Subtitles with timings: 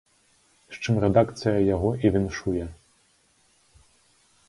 [0.77, 2.65] З чым рэдакцыя яго і віншуе!